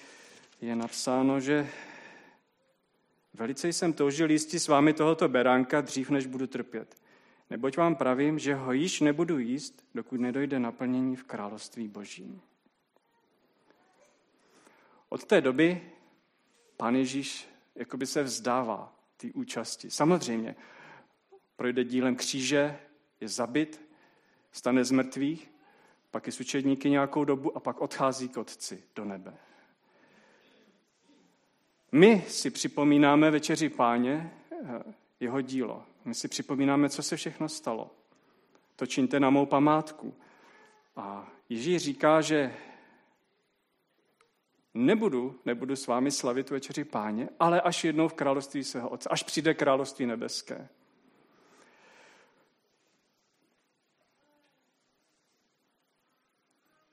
je 0.60 0.76
napsáno, 0.76 1.40
že 1.40 1.68
velice 3.34 3.68
jsem 3.68 3.92
toužil 3.92 4.30
jísti 4.30 4.60
s 4.60 4.68
vámi 4.68 4.92
tohoto 4.92 5.28
beránka 5.28 5.80
dřív, 5.80 6.10
než 6.10 6.26
budu 6.26 6.46
trpět. 6.46 6.96
Neboť 7.50 7.76
vám 7.76 7.94
pravím, 7.96 8.38
že 8.38 8.54
ho 8.54 8.72
již 8.72 9.00
nebudu 9.00 9.38
jíst, 9.38 9.84
dokud 9.94 10.20
nedojde 10.20 10.58
naplnění 10.58 11.16
v 11.16 11.24
království 11.24 11.88
božím. 11.88 12.40
Od 15.08 15.24
té 15.24 15.40
doby 15.40 15.82
pán 16.76 16.96
Ježíš 16.96 17.48
jakoby 17.74 18.06
se 18.06 18.22
vzdává 18.22 18.94
té 19.16 19.28
účasti. 19.34 19.90
Samozřejmě, 19.90 20.56
projde 21.56 21.84
dílem 21.84 22.16
kříže, 22.16 22.78
je 23.20 23.28
zabit, 23.28 23.80
stane 24.52 24.84
z 24.84 24.90
mrtvých, 24.90 25.50
pak 26.10 26.26
je 26.26 26.32
s 26.32 26.40
učedníky 26.40 26.90
nějakou 26.90 27.24
dobu 27.24 27.56
a 27.56 27.60
pak 27.60 27.80
odchází 27.80 28.28
k 28.28 28.36
otci 28.36 28.84
do 28.96 29.04
nebe. 29.04 29.34
My 31.92 32.24
si 32.28 32.50
připomínáme 32.50 33.30
večeři 33.30 33.68
páně, 33.68 34.30
jeho 35.20 35.40
dílo. 35.40 35.84
My 36.04 36.14
si 36.14 36.28
připomínáme, 36.28 36.88
co 36.88 37.02
se 37.02 37.16
všechno 37.16 37.48
stalo. 37.48 37.90
To 38.76 38.86
čiňte 38.86 39.20
na 39.20 39.30
mou 39.30 39.46
památku. 39.46 40.14
A 40.96 41.28
Ježíš 41.48 41.82
říká, 41.82 42.20
že 42.20 42.54
nebudu, 44.74 45.40
nebudu 45.44 45.76
s 45.76 45.86
vámi 45.86 46.10
slavit 46.10 46.50
večeři 46.50 46.84
páně, 46.84 47.28
ale 47.40 47.60
až 47.60 47.84
jednou 47.84 48.08
v 48.08 48.14
království 48.14 48.64
svého 48.64 48.88
otce, 48.88 49.08
až 49.08 49.22
přijde 49.22 49.54
království 49.54 50.06
nebeské. 50.06 50.68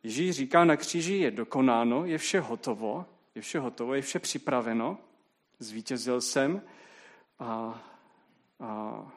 Ježíš 0.03 0.35
říká, 0.35 0.65
na 0.65 0.77
kříži 0.77 1.13
je 1.13 1.31
dokonáno, 1.31 2.05
je 2.05 2.17
vše 2.17 2.39
hotovo, 2.39 3.05
je 3.35 3.41
vše 3.41 3.59
hotovo, 3.59 3.93
je 3.93 4.01
vše 4.01 4.19
připraveno, 4.19 4.97
zvítězil 5.59 6.21
jsem 6.21 6.61
a, 7.39 7.83
a 8.59 9.11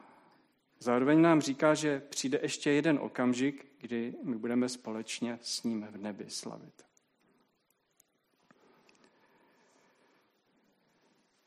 zároveň 0.79 1.21
nám 1.21 1.41
říká, 1.41 1.73
že 1.73 1.99
přijde 1.99 2.39
ještě 2.41 2.71
jeden 2.71 2.99
okamžik, 3.01 3.65
kdy 3.81 4.13
my 4.23 4.37
budeme 4.37 4.69
společně 4.69 5.39
s 5.41 5.63
ním 5.63 5.87
v 5.91 5.97
nebi 5.97 6.29
slavit. 6.29 6.85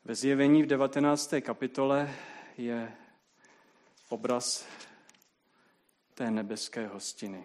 Ve 0.05 0.15
zjevení 0.15 0.63
v 0.63 0.67
19. 0.67 1.33
kapitole 1.41 2.15
je 2.57 2.93
obraz 4.09 4.67
té 6.13 6.31
nebeské 6.31 6.87
hostiny. 6.87 7.43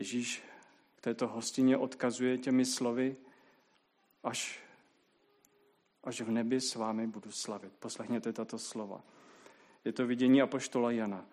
Ježíš 0.00 0.42
k 0.96 1.00
této 1.00 1.28
hostině 1.28 1.76
odkazuje 1.76 2.38
těmi 2.38 2.64
slovy, 2.64 3.16
až, 4.22 4.60
až 6.04 6.20
v 6.20 6.30
nebi 6.30 6.60
s 6.60 6.74
vámi 6.74 7.06
budu 7.06 7.30
slavit. 7.30 7.72
Poslechněte 7.78 8.32
tato 8.32 8.58
slova. 8.58 9.00
Je 9.84 9.92
to 9.92 10.06
vidění 10.06 10.42
apoštola 10.42 10.90
Jana. 10.90 11.24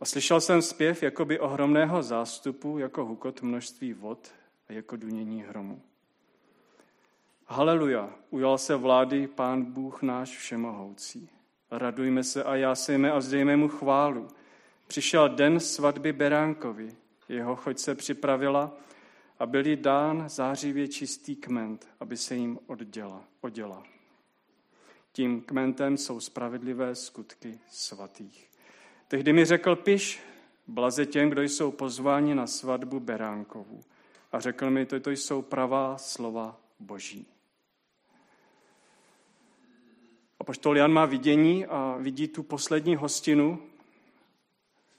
A 0.00 0.04
slyšel 0.04 0.40
jsem 0.40 0.62
zpěv 0.62 1.02
jakoby 1.02 1.40
ohromného 1.40 2.02
zástupu, 2.02 2.78
jako 2.78 3.04
hukot 3.04 3.42
množství 3.42 3.92
vod 3.92 4.32
a 4.68 4.72
jako 4.72 4.96
dunění 4.96 5.42
hromu. 5.42 5.82
Haleluja, 7.46 8.14
ujal 8.30 8.58
se 8.58 8.76
vlády 8.76 9.26
Pán 9.26 9.64
Bůh 9.64 10.02
náš 10.02 10.38
všemohoucí. 10.38 11.30
Radujme 11.70 12.24
se 12.24 12.44
a 12.44 12.56
jásejme 12.56 13.12
a 13.12 13.18
vzdejme 13.18 13.56
mu 13.56 13.68
chválu. 13.68 14.28
Přišel 14.86 15.28
den 15.28 15.60
svatby 15.60 16.12
Beránkovi, 16.12 16.96
jeho 17.28 17.56
choď 17.56 17.78
se 17.78 17.94
připravila 17.94 18.76
a 19.38 19.46
byl 19.46 19.66
jí 19.66 19.76
dán 19.76 20.28
zářivě 20.28 20.88
čistý 20.88 21.36
kment, 21.36 21.88
aby 22.00 22.16
se 22.16 22.34
jim 22.34 22.58
odděla, 22.66 23.24
oděla. 23.40 23.82
Tím 25.12 25.40
kmentem 25.40 25.96
jsou 25.96 26.20
spravedlivé 26.20 26.94
skutky 26.94 27.58
svatých. 27.70 28.50
Tehdy 29.08 29.32
mi 29.32 29.44
řekl, 29.44 29.76
piš, 29.76 30.20
blaze 30.66 31.06
těm, 31.06 31.30
kdo 31.30 31.42
jsou 31.42 31.70
pozváni 31.70 32.34
na 32.34 32.46
svatbu 32.46 33.00
Beránkovu. 33.00 33.80
A 34.32 34.40
řekl 34.40 34.70
mi, 34.70 34.86
toto 34.86 35.10
jsou 35.10 35.42
pravá 35.42 35.98
slova 35.98 36.60
Boží. 36.80 37.26
A 40.40 40.44
poštol 40.44 40.76
Jan 40.76 40.92
má 40.92 41.06
vidění 41.06 41.66
a 41.66 41.96
vidí 42.00 42.28
tu 42.28 42.42
poslední 42.42 42.96
hostinu, 42.96 43.62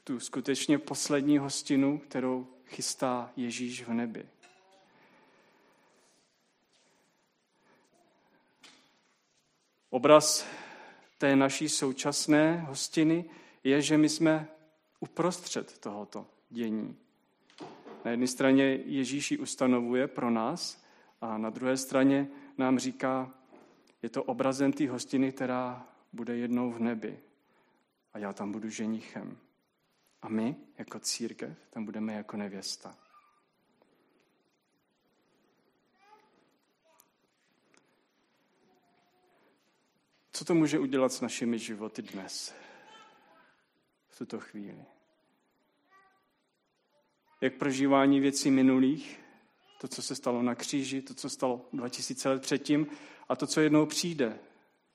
tu 0.10 0.20
skutečně 0.20 0.78
poslední 0.78 1.38
hostinu, 1.38 2.00
kterou 2.00 2.48
chystá 2.66 3.32
Ježíš 3.36 3.84
v 3.84 3.94
nebi. 3.94 4.26
Obraz 9.90 10.46
té 11.18 11.36
naší 11.36 11.70
současné 11.70 12.60
hostiny 12.60 13.26
je, 13.64 13.82
že 13.82 13.98
my 13.98 14.10
jsme 14.10 14.48
uprostřed 15.00 15.78
tohoto 15.78 16.28
dění. 16.50 16.98
Na 18.06 18.12
jedné 18.12 18.28
straně 18.28 18.64
Ježíš 18.86 19.32
ji 19.32 19.38
ustanovuje 19.38 20.08
pro 20.08 20.30
nás 20.30 20.84
a 21.22 21.38
na 21.38 21.50
druhé 21.50 21.78
straně 21.78 22.28
nám 22.58 22.80
říká, 22.80 23.34
je 24.02 24.10
to 24.10 24.24
obrazem 24.24 24.74
té 24.74 24.90
hostiny, 24.90 25.32
která 25.32 25.88
bude 26.14 26.38
jednou 26.38 26.72
v 26.72 26.80
nebi 26.80 27.20
a 28.14 28.20
já 28.20 28.34
tam 28.34 28.52
budu 28.52 28.70
ženichem. 28.70 29.38
A 30.22 30.30
my, 30.30 30.56
jako 30.78 31.00
církev, 31.00 31.58
tam 31.70 31.86
budeme 31.86 32.14
jako 32.14 32.38
nevěsta. 32.38 32.98
Co 40.32 40.46
to 40.46 40.56
může 40.56 40.80
udělat 40.80 41.14
s 41.14 41.22
našimi 41.22 41.60
životy 41.60 42.02
dnes? 42.02 42.54
V 44.10 44.18
tuto 44.18 44.40
chvíli. 44.40 44.86
Jak 47.42 47.56
prožívání 47.56 48.20
věcí 48.20 48.52
minulých, 48.52 49.20
to, 49.82 49.88
co 49.88 50.02
se 50.02 50.16
stalo 50.16 50.42
na 50.42 50.56
kříži, 50.56 51.02
to, 51.02 51.14
co 51.14 51.30
stalo 51.30 51.66
2000 51.74 52.30
let 52.30 52.42
předtím 52.42 52.88
a 53.30 53.36
to, 53.36 53.48
co 53.48 53.62
jednou 53.62 53.86
přijde 53.86 54.40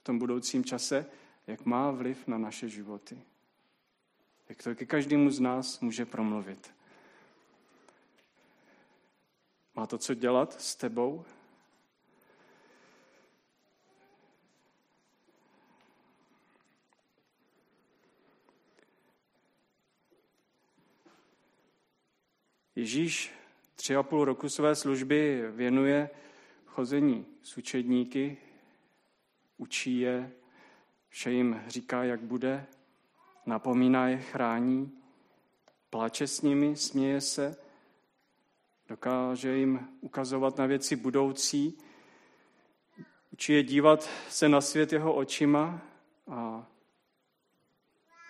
v 0.00 0.04
tom 0.04 0.18
budoucím 0.18 0.64
čase, 0.64 1.06
jak 1.46 1.64
má 1.64 1.90
vliv 1.90 2.26
na 2.26 2.38
naše 2.38 2.68
životy 2.68 3.22
jak 4.48 4.62
to 4.62 4.74
ke 4.74 4.86
každému 4.86 5.30
z 5.30 5.40
nás 5.40 5.80
může 5.80 6.06
promluvit. 6.06 6.74
Má 9.74 9.86
to 9.86 9.98
co 9.98 10.14
dělat 10.14 10.60
s 10.60 10.76
tebou? 10.76 11.24
Ježíš 22.76 23.32
tři 23.74 23.96
a 23.96 24.02
půl 24.02 24.24
roku 24.24 24.48
své 24.48 24.74
služby 24.74 25.44
věnuje 25.50 26.10
chození 26.66 27.26
s 27.42 27.56
učedníky, 27.56 28.36
učí 29.56 30.00
je, 30.00 30.32
vše 31.08 31.32
jim 31.32 31.62
říká, 31.66 32.04
jak 32.04 32.20
bude, 32.20 32.66
napomíná 33.46 34.08
je, 34.08 34.18
chrání, 34.18 34.92
plače 35.90 36.26
s 36.26 36.42
nimi, 36.42 36.76
směje 36.76 37.20
se, 37.20 37.56
dokáže 38.88 39.56
jim 39.56 39.88
ukazovat 40.00 40.58
na 40.58 40.66
věci 40.66 40.96
budoucí, 40.96 41.78
učí 43.32 43.52
je 43.52 43.62
dívat 43.62 44.08
se 44.28 44.48
na 44.48 44.60
svět 44.60 44.92
jeho 44.92 45.14
očima 45.14 45.80
a 46.30 46.66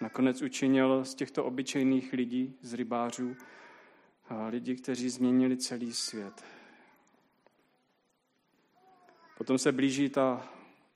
nakonec 0.01 0.43
učinil 0.43 1.05
z 1.05 1.15
těchto 1.15 1.45
obyčejných 1.45 2.13
lidí, 2.13 2.57
z 2.61 2.75
rybářů, 2.75 3.37
lidi, 4.49 4.77
kteří 4.77 5.11
změnili 5.11 5.57
celý 5.57 5.93
svět. 5.93 6.45
Potom 9.39 9.59
se 9.59 9.73
blíží 9.73 10.09
ta 10.09 10.49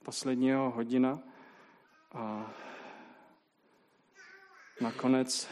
poslední 0.02 0.52
hodina 0.52 1.18
a 2.12 2.52
nakonec, 4.80 5.48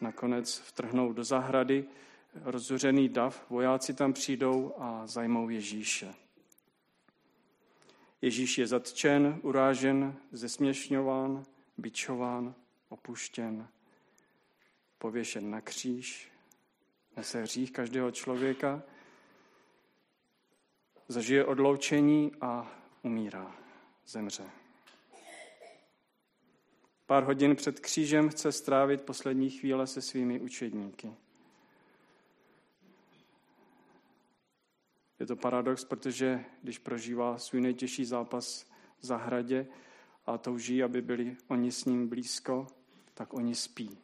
nakonec 0.00 0.58
vtrhnou 0.58 1.12
do 1.12 1.24
zahrady, 1.24 1.84
rozzuřený 2.34 3.08
dav, 3.08 3.50
vojáci 3.50 3.94
tam 3.94 4.12
přijdou 4.12 4.74
a 4.78 5.06
zajmou 5.06 5.48
Ježíše. 5.48 6.14
Ježíš 8.22 8.58
je 8.58 8.66
zatčen, 8.66 9.40
urážen, 9.42 10.16
zesměšňován, 10.32 11.44
bičován, 11.76 12.54
opuštěn, 12.88 13.68
pověšen 14.98 15.50
na 15.50 15.60
kříž, 15.60 16.32
nese 17.16 17.42
hřích 17.42 17.72
každého 17.72 18.10
člověka, 18.10 18.82
zažije 21.08 21.44
odloučení 21.44 22.32
a 22.40 22.72
umírá, 23.02 23.56
zemře. 24.06 24.57
Pár 27.08 27.24
hodin 27.24 27.56
před 27.56 27.80
křížem 27.80 28.28
chce 28.28 28.52
strávit 28.52 29.02
poslední 29.02 29.50
chvíle 29.50 29.86
se 29.86 30.02
svými 30.02 30.40
učedníky. 30.40 31.12
Je 35.20 35.26
to 35.26 35.36
paradox, 35.36 35.84
protože 35.84 36.44
když 36.62 36.78
prožívá 36.78 37.38
svůj 37.38 37.60
nejtěžší 37.60 38.04
zápas 38.04 38.70
v 39.00 39.06
zahradě 39.06 39.66
a 40.26 40.38
touží, 40.38 40.82
aby 40.82 41.02
byli 41.02 41.36
oni 41.48 41.72
s 41.72 41.84
ním 41.84 42.08
blízko, 42.08 42.66
tak 43.14 43.34
oni 43.34 43.54
spí. 43.54 43.98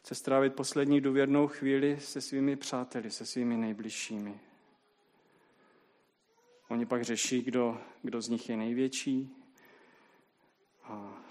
Chce 0.00 0.14
strávit 0.14 0.54
poslední 0.54 1.00
důvěrnou 1.00 1.48
chvíli 1.48 2.00
se 2.00 2.20
svými 2.20 2.56
přáteli, 2.56 3.10
se 3.10 3.26
svými 3.26 3.56
nejbližšími. 3.56 4.40
Oni 6.68 6.86
pak 6.86 7.04
řeší, 7.04 7.42
kdo, 7.42 7.80
kdo 8.02 8.22
z 8.22 8.28
nich 8.28 8.48
je 8.48 8.56
největší. 8.56 9.36
A 10.84 11.26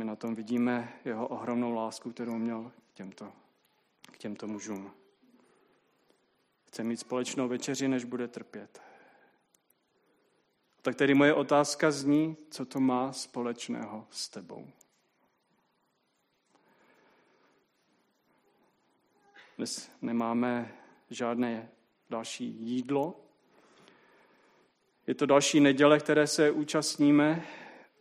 My 0.00 0.06
na 0.06 0.16
tom 0.16 0.34
vidíme 0.34 0.92
jeho 1.04 1.28
ohromnou 1.28 1.72
lásku, 1.72 2.12
kterou 2.12 2.38
měl 2.38 2.72
k 2.92 2.94
těmto, 2.94 3.32
k 4.02 4.18
těmto 4.18 4.46
mužům. 4.46 4.92
Chce 6.64 6.84
mít 6.84 6.96
společnou 6.96 7.48
večeři, 7.48 7.88
než 7.88 8.04
bude 8.04 8.28
trpět. 8.28 8.82
Tak 10.82 10.96
tedy 10.96 11.14
moje 11.14 11.34
otázka 11.34 11.90
zní, 11.90 12.36
co 12.50 12.64
to 12.64 12.80
má 12.80 13.12
společného 13.12 14.06
s 14.10 14.28
tebou. 14.28 14.68
Dnes 19.56 19.90
nemáme 20.02 20.74
žádné 21.10 21.70
další 22.10 22.44
jídlo. 22.44 23.29
Je 25.10 25.14
to 25.14 25.26
další 25.26 25.60
neděle, 25.60 25.98
které 25.98 26.26
se 26.26 26.50
účastníme. 26.50 27.46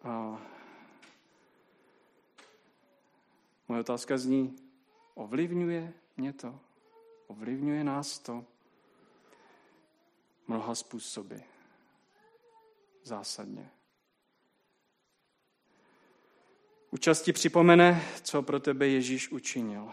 A 0.03 0.41
moje 3.67 3.81
otázka 3.81 4.17
zní, 4.17 4.55
ovlivňuje 5.15 5.93
mě 6.17 6.33
to? 6.33 6.59
Ovlivňuje 7.27 7.83
nás 7.83 8.19
to? 8.19 8.45
Mnoha 10.47 10.75
způsoby. 10.75 11.35
Zásadně. 13.03 13.69
Účastí 16.91 17.33
připomene, 17.33 18.03
co 18.23 18.41
pro 18.41 18.59
tebe 18.59 18.87
Ježíš 18.87 19.31
učinil. 19.31 19.91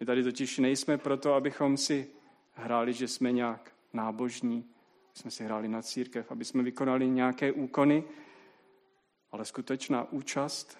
My 0.00 0.06
tady 0.06 0.22
totiž 0.22 0.58
nejsme 0.58 0.98
proto, 0.98 1.34
abychom 1.34 1.76
si 1.76 2.10
hráli, 2.52 2.92
že 2.92 3.08
jsme 3.08 3.32
nějak 3.32 3.74
nábožní, 3.92 4.71
jsme 5.14 5.30
si 5.30 5.44
hráli 5.44 5.68
na 5.68 5.82
církev, 5.82 6.32
aby 6.32 6.44
jsme 6.44 6.62
vykonali 6.62 7.10
nějaké 7.10 7.52
úkony, 7.52 8.04
ale 9.32 9.44
skutečná 9.44 10.12
účast 10.12 10.78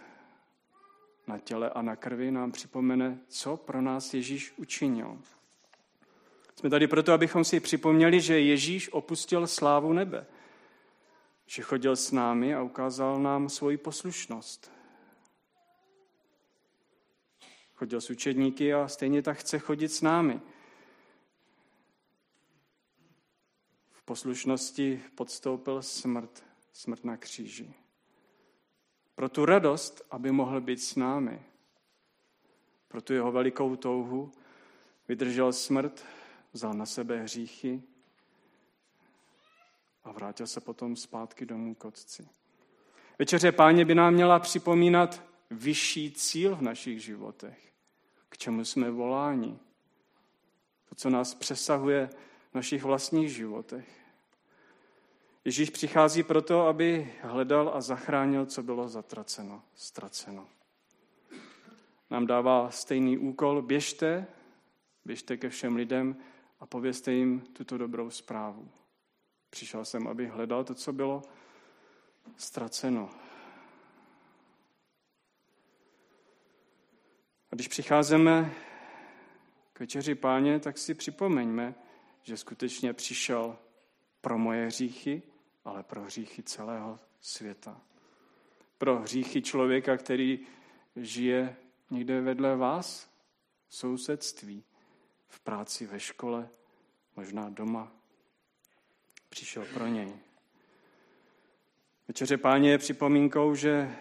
na 1.27 1.39
těle 1.39 1.71
a 1.71 1.83
na 1.83 1.97
krvi 1.97 2.31
nám 2.31 2.53
připomene, 2.53 3.19
co 3.29 3.57
pro 3.57 3.81
nás 3.81 4.15
Ježíš 4.15 4.55
učinil. 4.57 5.19
Jsme 6.55 6.71
tady 6.71 6.87
proto, 6.87 7.13
abychom 7.13 7.45
si 7.45 7.61
připomněli, 7.61 8.21
že 8.21 8.41
Ježíš 8.41 8.93
opustil 8.93 9.47
slávu 9.47 9.93
nebe, 9.93 10.27
že 11.47 11.63
chodil 11.63 11.97
s 11.97 12.13
námi 12.13 12.55
a 12.55 12.63
ukázal 12.63 13.23
nám 13.23 13.49
svoji 13.49 13.77
poslušnost. 13.77 14.73
Chodil 17.75 18.01
s 18.01 18.11
učedníky 18.11 18.75
a 18.75 18.89
stejně 18.89 19.23
tak 19.23 19.39
chce 19.39 19.59
chodit 19.59 19.89
s 19.89 20.03
námi. 20.03 20.41
Poslušnosti 24.05 25.03
podstoupil 25.15 25.83
smrt, 25.83 26.45
smrt 26.73 27.05
na 27.05 27.17
kříži. 27.17 27.75
Pro 29.15 29.29
tu 29.29 29.45
radost, 29.45 30.03
aby 30.11 30.33
mohl 30.33 30.61
být 30.61 30.83
s 30.83 30.97
námi. 30.97 31.43
Pro 32.89 33.03
tu 33.03 33.13
jeho 33.13 33.33
velikou 33.33 33.77
touhu 33.77 34.33
vydržel 35.09 35.53
smrt, 35.53 36.05
vzal 36.53 36.75
na 36.75 36.87
sebe 36.87 37.23
hříchy 37.23 37.83
a 40.05 40.13
vrátil 40.13 40.47
se 40.47 40.61
potom 40.61 40.97
zpátky 40.97 41.47
domů 41.47 41.75
k 41.75 41.85
otci. 41.85 42.29
Večeře 43.19 43.53
páně 43.53 43.85
by 43.85 43.95
nám 43.95 44.15
měla 44.15 44.39
připomínat 44.39 45.23
vyšší 45.51 46.13
cíl 46.13 46.57
v 46.57 46.63
našich 46.63 47.03
životech, 47.03 47.73
k 48.29 48.39
čemu 48.39 48.65
jsme 48.65 48.91
voláni, 48.91 49.59
to, 50.89 50.95
co 50.95 51.11
nás 51.11 51.35
přesahuje 51.35 52.11
v 52.53 52.55
našich 52.55 52.83
vlastních 52.83 53.35
životech. 53.35 53.89
Ježíš 55.45 55.71
přichází 55.71 56.23
proto, 56.23 56.67
aby 56.67 57.15
hledal 57.21 57.71
a 57.75 57.81
zachránil, 57.81 58.47
co 58.47 58.63
bylo 58.63 58.89
zatraceno, 58.89 59.63
ztraceno. 59.75 60.49
Nám 62.11 62.27
dává 62.27 62.71
stejný 62.71 63.19
úkol, 63.19 63.63
běžte, 63.63 64.27
běžte 65.05 65.37
ke 65.37 65.49
všem 65.49 65.77
lidem 65.77 66.17
a 66.61 66.67
povězte 66.67 67.13
jim 67.13 67.41
tuto 67.41 67.79
dobrou 67.79 68.11
zprávu. 68.11 68.71
Přišel 69.51 69.85
jsem, 69.85 70.09
aby 70.09 70.27
hledal 70.27 70.65
to, 70.65 70.75
co 70.75 70.93
bylo 70.93 71.23
ztraceno. 72.37 73.11
A 77.51 77.55
když 77.55 77.69
přicházíme 77.69 78.55
k 79.73 79.81
večeři 79.81 80.15
páně, 80.15 80.61
tak 80.61 80.79
si 80.79 80.95
připomeňme, 80.95 81.75
že 82.23 82.37
skutečně 82.37 82.93
přišel 82.93 83.59
pro 84.21 84.39
moje 84.39 84.67
hříchy, 84.67 85.23
ale 85.65 85.83
pro 85.83 86.03
hříchy 86.03 86.43
celého 86.43 86.99
světa. 87.21 87.81
Pro 88.79 88.99
hříchy 88.99 89.43
člověka, 89.43 89.97
který 89.97 90.47
žije 90.97 91.57
někde 91.91 92.21
vedle 92.21 92.57
vás, 92.57 93.11
v 93.69 93.75
sousedství, 93.75 94.65
v 95.29 95.41
práci, 95.41 95.87
ve 95.87 96.01
škole, 96.01 96.49
možná 97.17 97.51
doma. 97.51 97.93
Přišel 99.29 99.67
pro 99.75 99.87
něj. 99.87 100.13
Večeře 102.09 102.37
páně 102.37 102.71
je 102.71 102.79
připomínkou, 102.79 103.55
že 103.55 103.97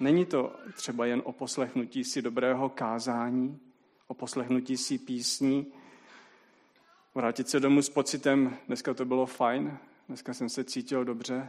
není 0.00 0.26
to 0.26 0.56
třeba 0.74 1.06
jen 1.06 1.22
o 1.24 1.32
poslechnutí 1.32 2.04
si 2.04 2.22
dobrého 2.22 2.68
kázání, 2.68 3.71
o 4.12 4.14
poslechnutí 4.14 4.76
si 4.76 4.98
písní, 4.98 5.72
vrátit 7.14 7.48
se 7.48 7.60
domů 7.60 7.82
s 7.82 7.90
pocitem, 7.90 8.58
dneska 8.66 8.94
to 8.94 9.04
bylo 9.04 9.26
fajn, 9.26 9.78
dneska 10.08 10.34
jsem 10.34 10.48
se 10.48 10.64
cítil 10.64 11.04
dobře, 11.04 11.48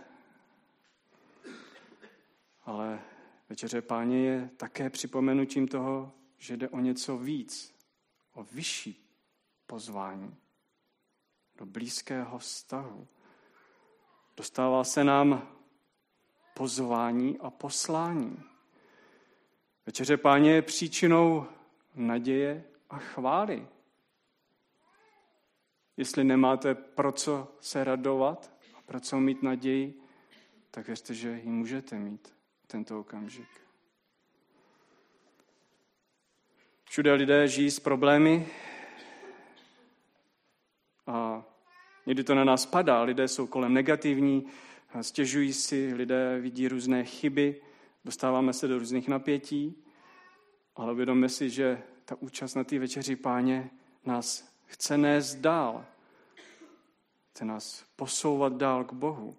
ale 2.66 3.02
večeře 3.50 3.82
páně 3.82 4.26
je 4.26 4.50
také 4.58 4.90
připomenutím 4.90 5.68
toho, 5.68 6.12
že 6.38 6.58
jde 6.58 6.70
o 6.70 6.80
něco 6.80 7.18
víc, 7.18 7.76
o 8.34 8.44
vyšší 8.44 9.10
pozvání, 9.68 10.36
do 11.58 11.66
blízkého 11.66 12.38
vztahu. 12.38 13.08
Dostává 14.38 14.84
se 14.84 15.04
nám 15.04 15.48
pozvání 16.54 17.40
a 17.40 17.50
poslání. 17.50 18.44
Večeře 19.86 20.18
páně 20.18 20.52
je 20.52 20.62
příčinou 20.62 21.48
naděje 21.96 22.64
a 22.90 22.98
chvály. 22.98 23.68
Jestli 25.98 26.24
nemáte 26.24 26.76
pro 26.76 27.12
co 27.12 27.56
se 27.60 27.84
radovat 27.84 28.52
a 28.78 28.82
pro 28.82 29.00
co 29.00 29.20
mít 29.20 29.44
naději, 29.44 30.00
tak 30.72 30.88
věřte, 30.88 31.14
že 31.14 31.30
ji 31.30 31.50
můžete 31.50 32.00
mít 32.00 32.36
tento 32.68 33.00
okamžik. 33.00 33.48
Všude 36.84 37.14
lidé 37.14 37.48
žijí 37.48 37.72
s 37.72 37.80
problémy 37.80 38.48
a 41.08 41.44
někdy 42.06 42.24
to 42.24 42.36
na 42.36 42.44
nás 42.44 42.66
padá. 42.66 43.02
Lidé 43.02 43.28
jsou 43.28 43.48
kolem 43.48 43.74
negativní, 43.74 44.48
stěžují 45.02 45.54
si, 45.54 45.94
lidé 45.94 46.40
vidí 46.40 46.68
různé 46.68 47.04
chyby, 47.04 47.62
dostáváme 48.06 48.54
se 48.54 48.68
do 48.68 48.80
různých 48.80 49.08
napětí, 49.08 49.83
ale 50.76 50.94
uvědomme 50.94 51.30
si, 51.30 51.50
že 51.50 51.84
ta 52.06 52.16
účast 52.20 52.56
na 52.56 52.64
té 52.64 52.80
večeři 52.80 53.16
páně 53.16 53.70
nás 54.06 54.54
chce 54.66 54.98
nést 54.98 55.36
dál. 55.36 55.86
Chce 57.32 57.46
nás 57.46 57.86
posouvat 57.96 58.54
dál 58.54 58.84
k 58.84 58.94
Bohu. 58.94 59.36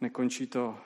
Nekončí 0.00 0.46
to 0.46 0.78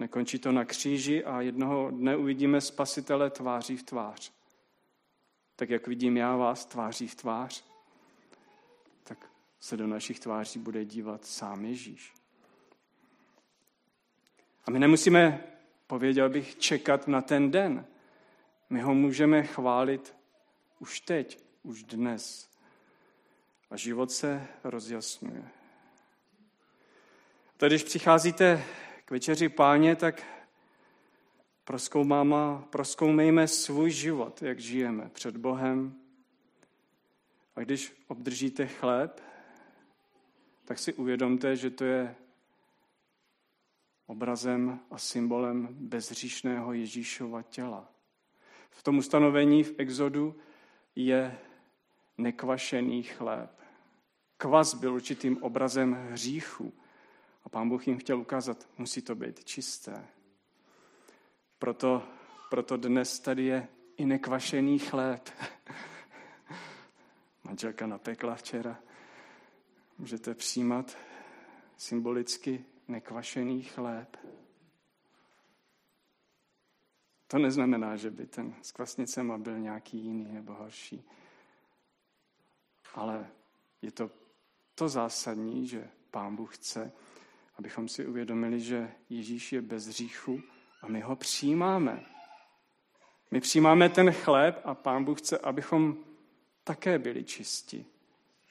Nekončí 0.00 0.38
to 0.38 0.52
na 0.52 0.64
kříži 0.64 1.24
a 1.24 1.40
jednoho 1.40 1.90
dne 1.90 2.16
uvidíme 2.16 2.60
spasitele 2.60 3.30
tváří 3.30 3.76
v 3.76 3.82
tvář. 3.82 4.32
Tak 5.56 5.70
jak 5.70 5.86
vidím 5.86 6.16
já 6.16 6.36
vás 6.36 6.64
tváří 6.64 7.08
v 7.08 7.14
tvář, 7.14 7.64
tak 9.02 9.30
se 9.60 9.76
do 9.76 9.86
našich 9.86 10.20
tváří 10.20 10.58
bude 10.58 10.84
dívat 10.84 11.24
sám 11.24 11.64
Ježíš. 11.64 12.14
A 14.64 14.70
my 14.70 14.78
nemusíme, 14.78 15.44
pověděl 15.90 16.28
bych, 16.28 16.58
čekat 16.58 17.08
na 17.08 17.20
ten 17.22 17.50
den. 17.50 17.86
My 18.70 18.80
ho 18.80 18.94
můžeme 18.94 19.42
chválit 19.42 20.14
už 20.78 21.00
teď, 21.00 21.38
už 21.62 21.82
dnes. 21.82 22.50
A 23.70 23.76
život 23.76 24.10
se 24.12 24.46
rozjasňuje. 24.64 25.42
A 27.62 27.66
když 27.66 27.82
přicházíte 27.82 28.64
večeři 29.10 29.48
páně, 29.48 29.96
tak 29.96 30.22
proskoumejme 32.70 33.48
svůj 33.48 33.90
život, 33.90 34.42
jak 34.42 34.58
žijeme 34.58 35.10
před 35.12 35.36
Bohem. 35.36 35.94
A 37.56 37.60
když 37.60 37.92
obdržíte 38.06 38.66
chléb, 38.66 39.22
tak 40.64 40.78
si 40.78 40.92
uvědomte, 40.92 41.56
že 41.56 41.70
to 41.70 41.84
je 41.84 42.14
obrazem 44.10 44.80
a 44.90 44.98
symbolem 44.98 45.68
bezříšného 45.70 46.72
Ježíšova 46.72 47.42
těla. 47.42 47.88
V 48.70 48.82
tom 48.82 48.98
ustanovení 48.98 49.64
v 49.64 49.74
Exodu 49.78 50.36
je 50.96 51.38
nekvašený 52.18 53.02
chléb. 53.02 53.50
Kvas 54.36 54.74
byl 54.74 54.94
určitým 54.94 55.42
obrazem 55.42 55.94
hříchu, 56.10 56.72
A 57.44 57.48
pán 57.48 57.68
Bůh 57.68 57.86
jim 57.86 57.98
chtěl 57.98 58.20
ukázat, 58.20 58.68
musí 58.78 59.02
to 59.02 59.14
být 59.14 59.44
čisté. 59.44 60.06
Proto, 61.58 62.02
proto 62.50 62.76
dnes 62.76 63.20
tady 63.20 63.44
je 63.44 63.68
i 63.96 64.06
nekvašený 64.06 64.78
chléb. 64.78 65.28
Manželka 67.44 67.86
napekla 67.86 68.34
včera. 68.34 68.78
Můžete 69.98 70.34
přijímat 70.34 70.96
symbolicky 71.76 72.64
nekvašený 72.90 73.62
chléb. 73.62 74.16
To 77.26 77.38
neznamená, 77.38 77.96
že 77.96 78.10
by 78.10 78.26
ten 78.26 78.54
s 78.62 78.72
kvasnicema 78.72 79.38
byl 79.38 79.58
nějaký 79.58 79.98
jiný 79.98 80.32
nebo 80.32 80.54
horší. 80.54 81.04
Ale 82.94 83.30
je 83.82 83.90
to 83.90 84.10
to 84.74 84.88
zásadní, 84.88 85.66
že 85.66 85.88
Pán 86.10 86.36
Bůh 86.36 86.56
chce, 86.56 86.92
abychom 87.56 87.88
si 87.88 88.06
uvědomili, 88.06 88.60
že 88.60 88.92
Ježíš 89.10 89.52
je 89.52 89.62
bez 89.62 89.86
hříchu 89.86 90.42
a 90.82 90.88
my 90.88 91.00
ho 91.00 91.16
přijímáme. 91.16 92.04
My 93.30 93.40
přijímáme 93.40 93.88
ten 93.88 94.12
chléb 94.12 94.60
a 94.64 94.74
Pán 94.74 95.04
Bůh 95.04 95.18
chce, 95.18 95.38
abychom 95.38 95.96
také 96.64 96.98
byli 96.98 97.24
čisti. 97.24 97.86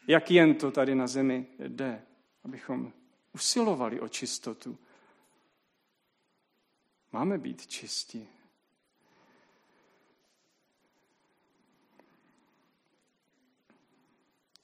Jak 0.08 0.32
jen 0.32 0.56
to 0.56 0.72
tady 0.72 0.96
na 0.96 1.08
zemi 1.08 1.46
jde, 1.60 2.02
abychom 2.44 2.94
usilovali 3.34 4.00
o 4.00 4.08
čistotu. 4.08 4.78
Máme 7.12 7.38
být 7.38 7.68
čisti. 7.68 8.28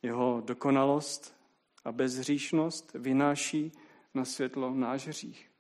Jeho 0.02 0.42
dokonalost 0.42 1.36
a 1.84 1.92
bezhříšnost 1.92 2.94
vynáší 2.94 3.72
na 4.14 4.26
světlo 4.26 4.74
náš 4.74 5.08
hřích, 5.08 5.52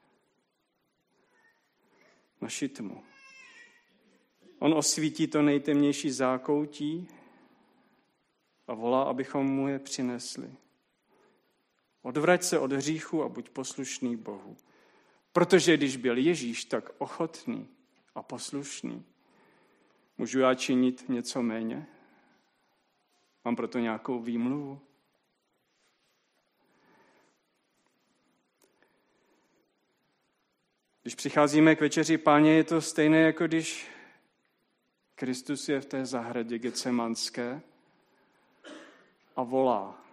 naši 2.42 2.70
tmu. 2.70 3.04
On 4.60 4.74
osvítí 4.74 5.28
to 5.28 5.42
nejtemnější 5.42 6.12
zákoutí 6.12 7.08
a 8.68 8.74
volá, 8.74 9.04
abychom 9.04 9.46
mu 9.46 9.68
je 9.68 9.80
přinesli. 9.80 10.56
Odvrať 12.06 12.44
se 12.44 12.60
od 12.60 12.72
hříchu 12.72 13.24
a 13.24 13.30
buď 13.30 13.50
poslušný 13.50 14.16
Bohu. 14.16 14.58
Protože 15.34 15.78
když 15.78 15.98
byl 15.98 16.18
Ježíš 16.18 16.66
tak 16.66 16.90
ochotný 16.98 17.68
a 18.16 18.24
poslušný, 18.24 19.06
můžu 20.18 20.40
já 20.40 20.56
činit 20.56 21.10
něco 21.10 21.44
méně? 21.44 21.88
Mám 23.46 23.56
proto 23.56 23.80
nějakou 23.80 24.20
výmluvu? 24.20 24.82
Když 31.02 31.16
přicházíme 31.16 31.76
k 31.76 31.82
večeři 31.82 32.18
páně, 32.18 32.52
je 32.52 32.64
to 32.64 32.82
stejné, 32.82 33.22
jako 33.22 33.48
když 33.48 33.88
Kristus 35.16 35.70
je 35.70 35.82
v 35.82 35.86
té 35.86 36.06
zahradě 36.06 36.60
Getsemanské 36.60 37.62
a 39.36 39.44
volá. 39.44 40.05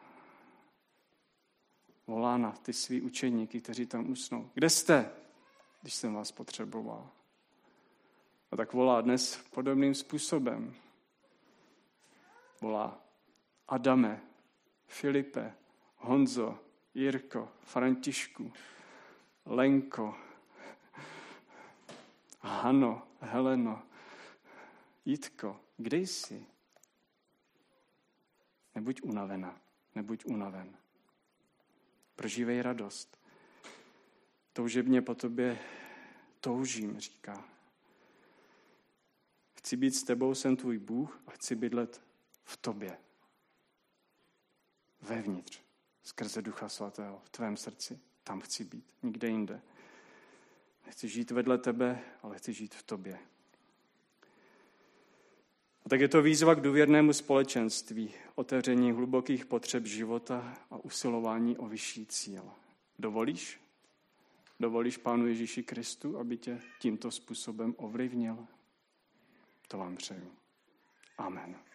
Volá 2.12 2.37
na 2.37 2.53
ty 2.53 2.72
svý 2.72 3.01
učeníky, 3.01 3.61
kteří 3.61 3.87
tam 3.87 4.11
usnou. 4.11 4.51
Kde 4.55 4.70
jste, 4.70 5.11
když 5.83 5.94
jsem 5.94 6.14
vás 6.14 6.33
potřeboval? 6.33 7.11
A 8.51 8.57
tak 8.57 8.72
volá 8.72 9.01
dnes 9.01 9.37
podobným 9.51 9.94
způsobem. 9.94 10.75
Volá 12.61 13.03
Adame, 13.68 14.22
Filipe, 14.87 15.55
Honzo, 15.96 16.59
Jirko, 16.94 17.48
Františku, 17.61 18.53
Lenko, 19.46 20.14
Hano, 22.40 23.03
Heleno, 23.20 23.83
Jitko, 25.05 25.61
kde 25.77 25.96
jsi? 25.96 26.46
Nebuď 28.75 29.03
unavena, 29.03 29.61
nebuď 29.94 30.25
unaven. 30.25 30.83
Prožívej 32.16 32.62
radost. 32.62 33.18
Toužebně 34.53 35.03
po 35.03 35.14
tobě 35.14 35.59
toužím, 36.40 37.01
říká. 37.01 37.48
Chci 39.55 39.77
být 39.77 39.94
s 39.94 40.03
tebou, 40.03 40.35
jsem 40.35 40.57
tvůj 40.57 40.79
Bůh 40.79 41.22
a 41.27 41.31
chci 41.31 41.55
bydlet 41.55 42.03
v 42.44 42.57
tobě. 42.57 42.98
Vevnitř, 45.01 45.61
skrze 46.03 46.42
Ducha 46.42 46.68
Svatého, 46.68 47.22
v 47.25 47.29
tvém 47.29 47.57
srdci. 47.57 48.01
Tam 48.25 48.40
chci 48.40 48.64
být, 48.64 48.94
nikde 49.03 49.29
jinde. 49.29 49.62
Nechci 50.87 51.09
žít 51.09 51.31
vedle 51.31 51.59
tebe, 51.59 52.05
ale 52.22 52.38
chci 52.38 52.53
žít 52.53 52.75
v 52.75 52.83
tobě. 52.83 53.18
A 55.84 55.88
tak 55.88 56.00
je 56.00 56.08
to 56.08 56.22
výzva 56.22 56.54
k 56.54 56.60
důvěrnému 56.60 57.12
společenství, 57.12 58.10
otevření 58.34 58.92
hlubokých 58.92 59.46
potřeb 59.46 59.86
života 59.86 60.58
a 60.70 60.76
usilování 60.76 61.56
o 61.56 61.66
vyšší 61.66 62.06
cíl. 62.06 62.44
Dovolíš? 62.98 63.60
Dovolíš 64.60 64.96
Pánu 64.96 65.26
Ježíši 65.26 65.62
Kristu, 65.62 66.18
aby 66.18 66.36
tě 66.36 66.60
tímto 66.78 67.10
způsobem 67.10 67.74
ovlivnil? 67.78 68.46
To 69.68 69.78
vám 69.78 69.96
přeju. 69.96 70.30
Amen. 71.18 71.71